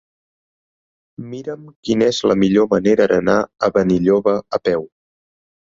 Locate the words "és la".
2.15-2.39